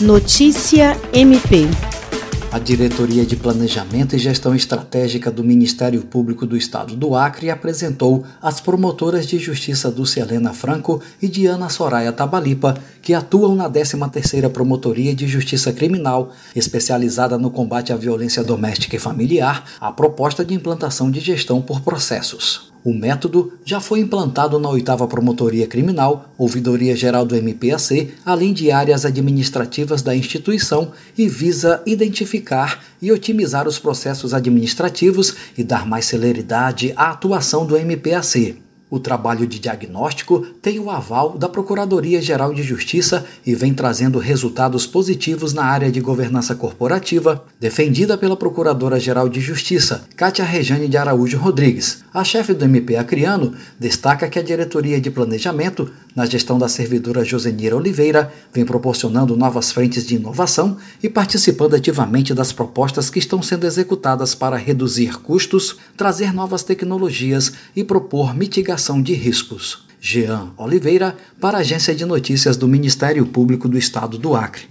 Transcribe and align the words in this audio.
Notícia 0.00 0.98
MP. 1.12 1.66
A 2.50 2.58
Diretoria 2.58 3.26
de 3.26 3.36
Planejamento 3.36 4.16
e 4.16 4.18
Gestão 4.18 4.54
Estratégica 4.54 5.30
do 5.30 5.44
Ministério 5.44 6.00
Público 6.00 6.46
do 6.46 6.56
Estado 6.56 6.96
do 6.96 7.14
Acre 7.14 7.50
apresentou 7.50 8.24
as 8.40 8.62
promotoras 8.62 9.26
de 9.26 9.38
justiça 9.38 9.90
Dulce 9.90 10.18
Helena 10.18 10.54
Franco 10.54 11.02
e 11.20 11.28
Diana 11.28 11.68
Soraya 11.68 12.12
Tabalipa, 12.12 12.78
que 13.02 13.12
atuam 13.12 13.54
na 13.54 13.68
13ª 13.68 14.48
Promotoria 14.48 15.14
de 15.14 15.28
Justiça 15.28 15.70
Criminal, 15.70 16.32
especializada 16.56 17.36
no 17.36 17.50
combate 17.50 17.92
à 17.92 17.96
violência 17.96 18.42
doméstica 18.42 18.96
e 18.96 18.98
familiar, 18.98 19.66
a 19.78 19.92
proposta 19.92 20.42
de 20.42 20.54
implantação 20.54 21.10
de 21.10 21.20
gestão 21.20 21.60
por 21.60 21.82
processos. 21.82 22.69
O 22.82 22.94
método 22.94 23.52
já 23.62 23.78
foi 23.78 24.00
implantado 24.00 24.58
na 24.58 24.70
oitava 24.70 25.06
Promotoria 25.06 25.66
Criminal, 25.66 26.32
Ouvidoria 26.38 26.96
Geral 26.96 27.26
do 27.26 27.36
MPAC, 27.36 28.14
além 28.24 28.54
de 28.54 28.70
áreas 28.70 29.04
administrativas 29.04 30.00
da 30.00 30.16
instituição 30.16 30.92
e 31.16 31.28
visa 31.28 31.82
identificar 31.84 32.82
e 33.02 33.12
otimizar 33.12 33.68
os 33.68 33.78
processos 33.78 34.32
administrativos 34.32 35.34
e 35.58 35.62
dar 35.62 35.86
mais 35.86 36.06
celeridade 36.06 36.94
à 36.96 37.10
atuação 37.10 37.66
do 37.66 37.76
MPAC. 37.76 38.69
O 38.90 38.98
trabalho 38.98 39.46
de 39.46 39.60
diagnóstico 39.60 40.40
tem 40.60 40.80
o 40.80 40.90
aval 40.90 41.38
da 41.38 41.48
Procuradoria-Geral 41.48 42.52
de 42.52 42.64
Justiça 42.64 43.24
e 43.46 43.54
vem 43.54 43.72
trazendo 43.72 44.18
resultados 44.18 44.84
positivos 44.84 45.54
na 45.54 45.62
área 45.64 45.92
de 45.92 46.00
governança 46.00 46.56
corporativa, 46.56 47.44
defendida 47.60 48.18
pela 48.18 48.36
Procuradora-Geral 48.36 49.28
de 49.28 49.40
Justiça, 49.40 50.02
Cátia 50.16 50.44
Rejane 50.44 50.88
de 50.88 50.96
Araújo 50.96 51.38
Rodrigues. 51.38 52.02
A 52.12 52.24
chefe 52.24 52.52
do 52.52 52.64
MP 52.64 52.96
Acriano 52.96 53.54
destaca 53.78 54.28
que 54.28 54.40
a 54.40 54.42
Diretoria 54.42 55.00
de 55.00 55.08
Planejamento, 55.08 55.88
na 56.16 56.26
gestão 56.26 56.58
da 56.58 56.68
servidora 56.68 57.24
Josenira 57.24 57.76
Oliveira, 57.76 58.32
vem 58.52 58.64
proporcionando 58.64 59.36
novas 59.36 59.70
frentes 59.70 60.04
de 60.04 60.16
inovação 60.16 60.76
e 61.00 61.08
participando 61.08 61.74
ativamente 61.74 62.34
das 62.34 62.52
propostas 62.52 63.08
que 63.08 63.20
estão 63.20 63.40
sendo 63.40 63.64
executadas 63.64 64.34
para 64.34 64.56
reduzir 64.56 65.20
custos, 65.20 65.76
trazer 65.96 66.34
novas 66.34 66.64
tecnologias 66.64 67.52
e 67.76 67.84
propor 67.84 68.34
mitigação 68.34 68.79
avaliação 68.80 69.02
de 69.02 69.12
riscos. 69.12 69.84
Jean 70.00 70.52
Oliveira, 70.56 71.14
para 71.38 71.58
a 71.58 71.60
Agência 71.60 71.94
de 71.94 72.06
Notícias 72.06 72.56
do 72.56 72.66
Ministério 72.66 73.26
Público 73.26 73.68
do 73.68 73.76
Estado 73.76 74.16
do 74.16 74.34
Acre. 74.34 74.69